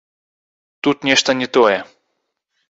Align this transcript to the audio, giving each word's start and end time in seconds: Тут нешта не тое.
Тут 0.83 1.03
нешта 1.09 1.35
не 1.43 1.47
тое. 1.59 1.79